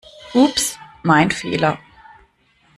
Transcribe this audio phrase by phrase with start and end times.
[0.33, 1.77] Ups, mein Fehler!